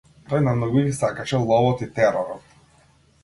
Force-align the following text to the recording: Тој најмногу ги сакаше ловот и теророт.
Тој 0.29 0.39
најмногу 0.45 0.81
ги 0.85 0.93
сакаше 0.99 1.41
ловот 1.51 1.83
и 1.87 1.87
теророт. 1.99 2.57